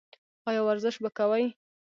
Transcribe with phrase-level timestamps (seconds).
[0.47, 1.43] ایا ورزش به کوئ؟